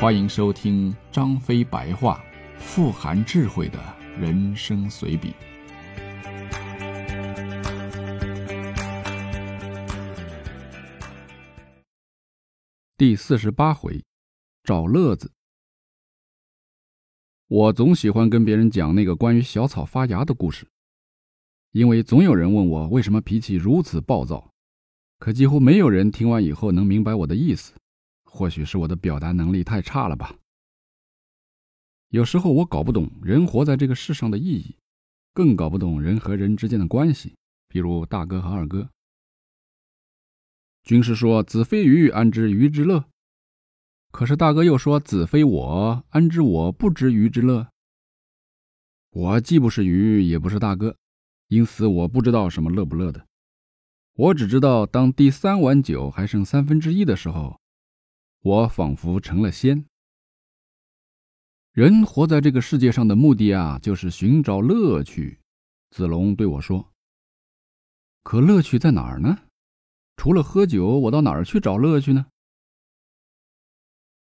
[0.00, 2.24] 欢迎收听张飞白话，
[2.56, 3.78] 富含智慧的
[4.18, 5.34] 人生随笔。
[12.96, 14.02] 第四十八回，
[14.64, 15.30] 找乐子。
[17.48, 20.66] 我总喜欢跟别人讲那个关于小草发芽的故事，
[21.72, 24.50] 因为总有人问我为什么脾气如此暴躁，
[25.18, 27.74] 可几乎没有人听完以后能明白我的意思。
[28.32, 30.36] 或许是我的表达能力太差了吧。
[32.10, 34.76] 有时候我搞不懂人活在这个世上的意义，
[35.34, 37.34] 更搞不懂人和人之间的关系。
[37.68, 38.88] 比如大哥和二哥。
[40.82, 43.04] 军师说：“子非鱼，安知鱼之乐？”
[44.10, 47.68] 可是大哥又说：“子非我，安知我不知鱼之乐？”
[49.10, 50.96] 我既不是鱼，也不是大哥，
[51.48, 53.26] 因此我不知道什么乐不乐的。
[54.14, 57.59] 我只知道，当第三碗酒还剩三分之一的时候。
[58.42, 59.84] 我仿佛成了仙。
[61.72, 65.38] 人活在这个世界上的目的啊，就是寻找乐趣。
[65.90, 66.90] 子龙对我说
[68.24, 69.40] ：“可乐趣在哪儿呢？
[70.16, 72.26] 除了喝酒，我到哪儿去找乐趣呢？”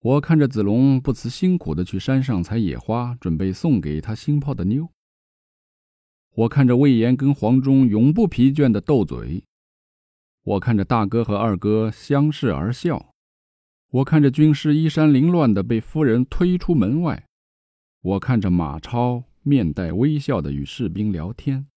[0.00, 4.90] 我看着子龙不辞辛苦的去山上采野花，准备送给他新泡的妞。
[6.34, 9.44] 我看着魏延跟黄忠永不疲倦的斗嘴。
[10.42, 13.13] 我看着大哥和二哥相视而笑。
[13.94, 17.28] 我看着军师衣衫凌乱的被夫人推出门外，
[18.00, 21.68] 我看着马超面带微笑的与士兵聊天，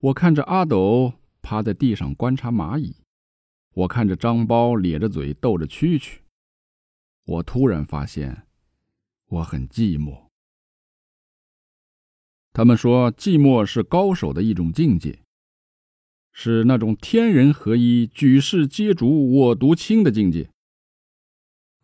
[0.00, 2.96] 我看着阿斗趴在地上观察蚂蚁，
[3.74, 6.18] 我看着张苞咧着嘴逗着蛐蛐，
[7.24, 8.42] 我突然发现，
[9.28, 10.24] 我很寂寞。
[12.52, 15.20] 他们说寂寞是高手的一种境界，
[16.32, 20.50] 是那种天人合一、举世皆浊我独清的境界。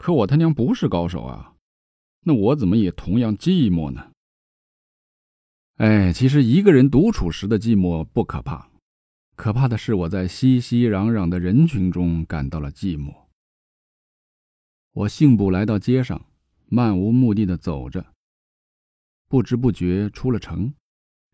[0.03, 1.55] 可我他娘不是高手啊，
[2.25, 4.11] 那我怎么也同样寂寞呢？
[5.77, 8.69] 哎，其实一个人独处时的寂寞不可怕，
[9.37, 13.15] 可怕的是我在熙熙攘攘的人群中感到了寂寞。
[14.93, 16.27] 我信步来到街上，
[16.67, 18.05] 漫无目的的走着，
[19.29, 20.75] 不知不觉出了城，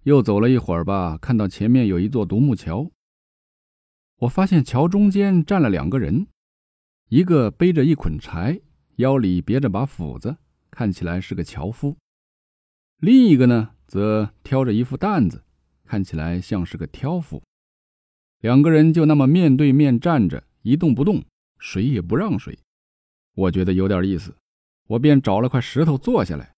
[0.03, 2.91] 又走了一会儿吧，看到前面有一座独木桥。
[4.17, 6.27] 我发现桥中间站了两个人。
[7.09, 8.61] 一个背着一捆柴，
[8.97, 10.37] 腰里别着把斧子，
[10.71, 11.97] 看起来是个樵夫；
[12.99, 15.43] 另一个呢，则挑着一副担子，
[15.87, 17.43] 看起来像是个挑夫。
[18.41, 21.25] 两个人就那么面对面站着，一动不动，
[21.59, 22.59] 谁也不让谁。
[23.35, 24.37] 我觉得有点意思，
[24.89, 26.53] 我便找了块石头坐下来，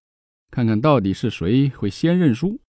[0.50, 2.60] 看看到底是谁会先认输。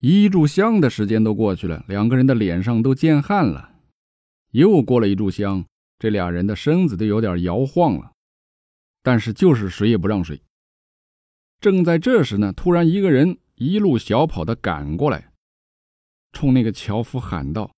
[0.00, 3.74] 一炷香的时间都过去了，两个人的脸上都见汗了。
[4.52, 5.66] 又过了一炷香。
[5.98, 8.12] 这俩人的身子都有点摇晃了，
[9.02, 10.42] 但是就是谁也不让谁。
[11.60, 15.32] 正在这时呢，突然一个人一路小跑的赶过来，
[16.32, 17.74] 冲那个樵夫喊道：“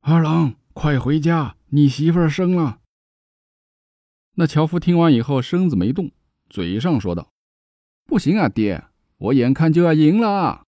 [0.00, 2.80] 二郎，快回家，你媳妇儿生了。”
[4.36, 6.12] 那樵夫听完以后，身子没动，
[6.48, 7.32] 嘴上说道
[8.06, 8.84] ：“不行啊，爹，
[9.18, 10.64] 我眼看就要赢了。”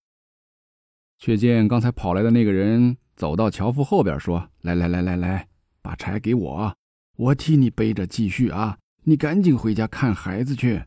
[1.19, 5.49] 却见刚才跑来的那个人走到樵夫后边，说：“来来来来来。”
[5.87, 6.77] 把柴给我，
[7.15, 8.77] 我替你背着继续啊！
[9.05, 10.83] 你赶紧回家看孩子去。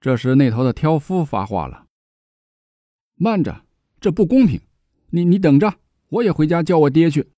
[0.00, 1.86] 这时，那头的挑夫发话了
[3.14, 3.64] ：“慢着，
[4.00, 4.60] 这不公平！
[5.10, 5.78] 你你等着，
[6.08, 7.30] 我也回家叫我爹去。”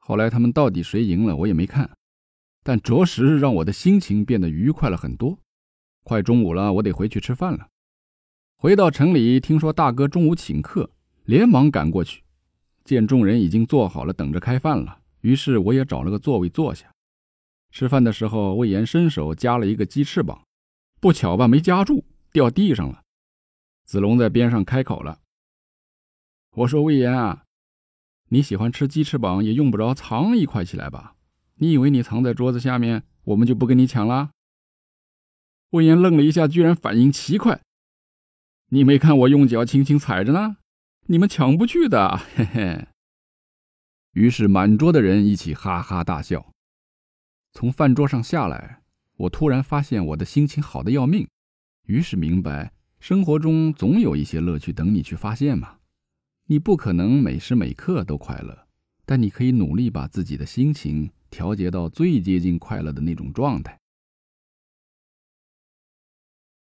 [0.00, 1.90] 后来他们到底谁赢了，我也没看，
[2.62, 5.38] 但着实让我的心情变得愉快了很多。
[6.04, 7.68] 快中午了，我得回去吃饭了。
[8.56, 10.90] 回到城里，听说大哥中午请客，
[11.24, 12.22] 连忙赶过去。
[12.84, 16.92] 见众人已经坐好了，等着开饭了，于是我也找了个座位坐下。
[17.70, 20.44] 吃饭的时候，魏延伸手夹了一个鸡翅膀，
[21.00, 23.02] 不巧吧，没夹住，掉地上了。
[23.84, 25.20] 子龙在边上开口了
[26.56, 27.44] ：“我说魏延啊，
[28.28, 31.16] 你喜欢吃鸡翅膀，也用不着藏一块起来吧？
[31.56, 34.30] 你以为你藏在桌子下面，我们就不跟你抢啦？”
[35.70, 37.62] 魏延愣了一下，居然反应奇快
[38.68, 40.58] ：“你没看我用脚轻轻踩着呢？”
[41.06, 42.86] 你们抢不去的， 嘿嘿。
[44.12, 46.52] 于是满桌的人一起哈哈大笑。
[47.52, 48.82] 从饭桌上下来，
[49.16, 51.26] 我突然发现我的心情好的要命，
[51.86, 55.78] 于是明白生活中总有一些乐趣等你去发现嘛。
[56.46, 58.66] 你不可能每时每刻都快乐，
[59.04, 63.78] 但你可以努力把自己的心情调节到最接近快乐的那种状态。